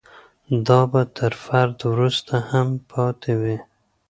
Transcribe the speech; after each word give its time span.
دا 0.67 0.79
به 0.91 1.01
تر 1.17 1.33
فرد 1.45 1.77
وروسته 1.91 2.33
هم 2.49 2.67
پاتې 2.91 3.33
وي. 3.41 3.57